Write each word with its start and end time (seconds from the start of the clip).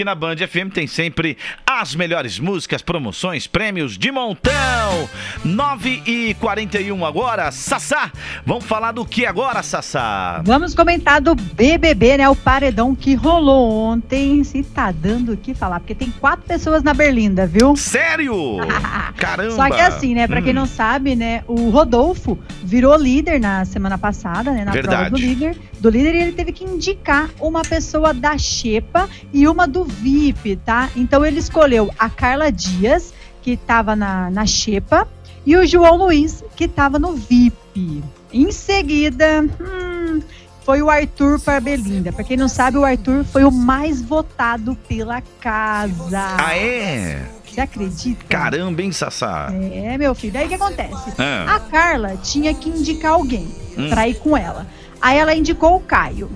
aqui 0.00 0.04
na 0.04 0.14
Band 0.14 0.36
FM 0.36 0.70
tem 0.72 0.86
sempre 0.86 1.36
as 1.80 1.94
melhores 1.94 2.38
músicas, 2.38 2.82
promoções, 2.82 3.46
prêmios 3.46 3.96
de 3.96 4.12
montão. 4.12 5.08
9 5.42 6.02
e 6.04 6.34
41 6.34 7.06
agora. 7.06 7.50
Sassá, 7.50 8.12
vamos 8.44 8.66
falar 8.66 8.92
do 8.92 9.02
que 9.02 9.24
agora, 9.24 9.62
Sassá? 9.62 10.42
Vamos 10.44 10.74
comentar 10.74 11.22
do 11.22 11.34
BBB, 11.34 12.18
né? 12.18 12.28
O 12.28 12.36
paredão 12.36 12.94
que 12.94 13.14
rolou 13.14 13.72
ontem. 13.72 14.44
Se 14.44 14.62
tá 14.62 14.92
dando 14.92 15.32
o 15.32 15.36
que 15.38 15.54
falar, 15.54 15.80
porque 15.80 15.94
tem 15.94 16.10
quatro 16.10 16.44
pessoas 16.46 16.82
na 16.82 16.92
Berlinda, 16.92 17.46
viu? 17.46 17.74
Sério? 17.74 18.58
Caramba! 19.16 19.52
Só 19.56 19.70
que 19.70 19.80
assim, 19.80 20.14
né? 20.14 20.28
Pra 20.28 20.42
quem 20.42 20.52
não 20.52 20.66
sabe, 20.66 21.16
né? 21.16 21.42
O 21.48 21.70
Rodolfo 21.70 22.38
virou 22.62 22.94
líder 22.94 23.40
na 23.40 23.64
semana 23.64 23.96
passada, 23.96 24.52
né? 24.52 24.66
Na 24.66 24.72
Verdade. 24.72 24.96
prova 24.96 25.10
do 25.10 25.16
líder. 25.16 25.56
Do 25.80 25.88
líder, 25.88 26.14
ele 26.14 26.32
teve 26.32 26.52
que 26.52 26.62
indicar 26.62 27.30
uma 27.40 27.62
pessoa 27.62 28.12
da 28.12 28.36
Xepa 28.36 29.08
e 29.32 29.48
uma 29.48 29.66
do 29.66 29.82
VIP, 29.82 30.56
tá? 30.56 30.90
Então 30.94 31.24
ele 31.24 31.38
escolheu 31.38 31.69
a 31.98 32.10
Carla 32.10 32.50
Dias, 32.50 33.12
que 33.42 33.56
tava 33.56 33.94
na, 33.96 34.30
na 34.30 34.46
Xepa, 34.46 35.06
e 35.46 35.56
o 35.56 35.66
João 35.66 35.96
Luiz, 35.96 36.44
que 36.56 36.68
tava 36.68 36.98
no 36.98 37.14
VIP. 37.14 38.02
Em 38.32 38.52
seguida, 38.52 39.44
hum, 39.60 40.20
foi 40.64 40.82
o 40.82 40.90
Arthur 40.90 41.40
para 41.40 41.58
Belinda. 41.60 42.12
Pra 42.12 42.22
quem 42.22 42.36
não 42.36 42.48
sabe, 42.48 42.76
o 42.78 42.84
Arthur 42.84 43.24
foi 43.24 43.44
o 43.44 43.50
mais 43.50 44.00
votado 44.02 44.76
pela 44.88 45.22
casa. 45.40 46.36
Ah, 46.38 46.56
é? 46.56 47.26
Você 47.44 47.60
acredita? 47.60 48.24
Caramba, 48.28 48.80
hein, 48.82 48.92
Sassá? 48.92 49.50
É, 49.72 49.98
meu 49.98 50.14
filho. 50.14 50.38
Aí 50.38 50.46
o 50.46 50.48
que 50.48 50.54
acontece? 50.54 51.12
Ah. 51.18 51.56
A 51.56 51.60
Carla 51.60 52.16
tinha 52.22 52.54
que 52.54 52.68
indicar 52.68 53.12
alguém 53.12 53.48
Hum. 53.76 53.88
pra 53.88 54.06
ir 54.06 54.14
com 54.16 54.36
ela. 54.36 54.66
Aí 55.00 55.16
ela 55.18 55.34
indicou 55.34 55.76
o 55.76 55.80
Caio 55.80 56.30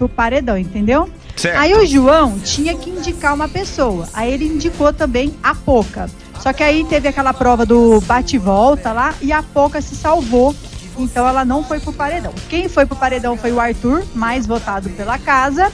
pro 0.00 0.08
paredão, 0.08 0.56
entendeu? 0.56 1.10
Certo. 1.36 1.58
Aí 1.58 1.74
o 1.74 1.84
João 1.84 2.38
tinha 2.38 2.74
que 2.74 2.88
indicar 2.88 3.34
uma 3.34 3.48
pessoa. 3.48 4.08
Aí 4.14 4.32
ele 4.32 4.46
indicou 4.46 4.94
também 4.94 5.34
a 5.42 5.54
Poca. 5.54 6.08
Só 6.40 6.54
que 6.54 6.62
aí 6.62 6.86
teve 6.86 7.06
aquela 7.06 7.34
prova 7.34 7.66
do 7.66 8.00
bate 8.00 8.36
e 8.36 8.38
volta 8.38 8.92
lá 8.92 9.14
e 9.20 9.30
a 9.30 9.42
Poca 9.42 9.82
se 9.82 9.94
salvou. 9.94 10.56
Então 10.96 11.28
ela 11.28 11.44
não 11.44 11.62
foi 11.62 11.80
pro 11.80 11.92
paredão. 11.92 12.32
Quem 12.48 12.66
foi 12.66 12.86
pro 12.86 12.96
paredão 12.96 13.36
foi 13.36 13.52
o 13.52 13.60
Arthur, 13.60 14.02
mais 14.14 14.46
votado 14.46 14.88
pela 14.90 15.18
casa. 15.18 15.70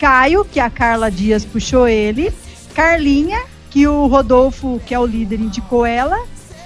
Caio, 0.00 0.44
que 0.44 0.58
a 0.58 0.68
Carla 0.68 1.08
Dias 1.08 1.44
puxou 1.44 1.86
ele. 1.86 2.32
Carlinha, 2.74 3.40
que 3.70 3.86
o 3.86 4.08
Rodolfo, 4.08 4.80
que 4.84 4.92
é 4.92 4.98
o 4.98 5.06
líder, 5.06 5.40
indicou 5.40 5.86
ela. 5.86 6.18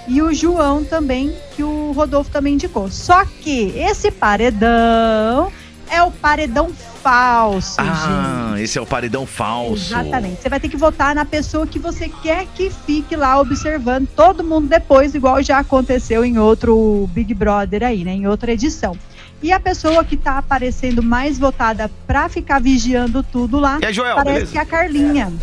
E 0.07 0.19
o 0.21 0.33
João 0.33 0.83
também, 0.83 1.33
que 1.55 1.63
o 1.63 1.91
Rodolfo 1.91 2.31
também 2.31 2.55
indicou. 2.55 2.89
Só 2.89 3.23
que 3.23 3.71
esse 3.77 4.09
paredão 4.09 5.51
é 5.89 6.01
o 6.01 6.11
paredão 6.11 6.71
falso, 7.03 7.81
gente. 7.83 7.91
Ah, 7.93 8.55
esse 8.57 8.77
é 8.79 8.81
o 8.81 8.85
paredão 8.85 9.27
falso. 9.27 9.93
Exatamente. 9.93 10.41
Você 10.41 10.49
vai 10.49 10.59
ter 10.59 10.69
que 10.69 10.77
votar 10.77 11.13
na 11.13 11.25
pessoa 11.25 11.67
que 11.67 11.77
você 11.77 12.07
quer 12.07 12.47
que 12.55 12.69
fique 12.69 13.15
lá 13.15 13.39
observando 13.39 14.07
todo 14.15 14.43
mundo 14.43 14.67
depois, 14.67 15.13
igual 15.13 15.43
já 15.43 15.59
aconteceu 15.59 16.23
em 16.23 16.37
outro 16.39 17.09
Big 17.13 17.33
Brother 17.33 17.83
aí, 17.83 18.03
né? 18.05 18.13
Em 18.13 18.25
outra 18.27 18.53
edição. 18.53 18.97
E 19.41 19.51
a 19.51 19.59
pessoa 19.59 20.05
que 20.05 20.15
tá 20.15 20.37
aparecendo 20.37 21.03
mais 21.03 21.37
votada 21.37 21.91
pra 22.07 22.29
ficar 22.29 22.61
vigiando 22.61 23.21
tudo 23.21 23.59
lá, 23.59 23.77
aí, 23.83 23.93
Joel, 23.93 24.15
parece 24.15 24.33
beleza? 24.33 24.51
que 24.53 24.57
é 24.57 24.61
a 24.61 24.65
Carlinha. 24.65 25.33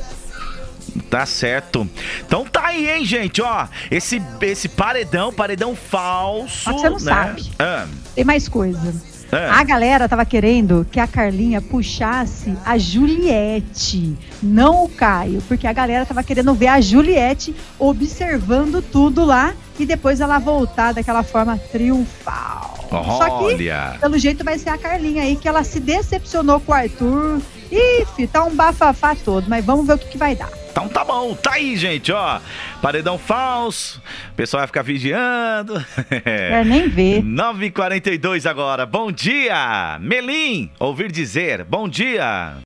Tá 1.11 1.27
certo. 1.27 1.89
Então 2.27 2.45
tá 2.45 2.69
aí, 2.69 2.89
hein, 2.89 3.05
gente, 3.05 3.43
ó. 3.43 3.67
Esse, 3.91 4.21
esse 4.41 4.69
paredão, 4.69 5.33
paredão 5.33 5.77
falso. 5.77 6.65
Só 6.65 6.73
que 6.73 6.81
você 6.81 6.89
não 6.89 6.97
né? 6.99 7.03
sabe. 7.03 7.51
Ah, 7.59 7.87
Tem 8.15 8.25
mais 8.25 8.49
coisa. 8.49 8.95
Ah. 9.33 9.61
A 9.61 9.65
galera 9.65 10.09
tava 10.09 10.25
querendo 10.25 10.87
que 10.91 11.01
a 11.01 11.07
Carlinha 11.07 11.61
puxasse 11.61 12.57
a 12.65 12.77
Juliette, 12.77 14.17
não 14.43 14.85
o 14.85 14.89
Caio, 14.89 15.43
porque 15.49 15.67
a 15.67 15.73
galera 15.73 16.07
tava 16.07 16.23
querendo 16.23 16.55
ver 16.55 16.69
a 16.69 16.81
Juliette 16.81 17.55
observando 17.79 18.83
tudo 18.83 19.25
lá 19.25 19.55
e 19.79 19.87
depois 19.87 20.21
ela 20.21 20.39
voltar 20.39 20.93
daquela 20.93 21.23
forma 21.23 21.57
triunfal. 21.57 22.70
Só 22.91 23.25
que, 23.25 23.55
Olha. 23.55 23.97
pelo 24.01 24.19
jeito, 24.19 24.45
vai 24.45 24.59
ser 24.59 24.71
a 24.71 24.79
Carlinha 24.79 25.23
aí, 25.23 25.37
que 25.37 25.49
ela 25.49 25.63
se 25.63 25.79
decepcionou 25.79 26.61
com 26.61 26.73
o 26.73 26.75
Arthur. 26.75 27.41
Ih, 27.71 28.27
tá 28.27 28.45
um 28.45 28.55
bafafá 28.55 29.15
todo, 29.15 29.49
mas 29.49 29.65
vamos 29.65 29.87
ver 29.87 29.95
o 29.95 29.99
que, 29.99 30.09
que 30.09 30.19
vai 30.19 30.35
dar. 30.35 30.51
Então 30.71 30.89
tá 30.89 31.05
bom, 31.05 31.35
tá 31.35 31.55
aí, 31.55 31.77
gente, 31.77 32.13
ó. 32.13 32.41
Paredão 32.81 33.19
falso. 33.19 34.01
O 34.31 34.35
pessoal 34.35 34.61
vai 34.61 34.67
ficar 34.69 34.83
vigiando. 34.83 35.85
Quer 36.09 36.65
nem 36.65 36.89
ver. 36.89 37.23
9h42 37.23 38.49
agora. 38.49 38.87
Bom 38.87 39.11
dia, 39.11 39.99
Melim. 40.01 40.71
Ouvir 40.79 41.11
dizer, 41.11 41.65
bom 41.65 41.89
dia. 41.89 42.55